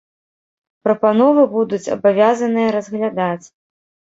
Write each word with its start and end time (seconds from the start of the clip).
Прапановы 0.87 1.43
будуць 1.55 1.91
абавязаныя 1.99 2.73
разглядаць. 2.77 3.45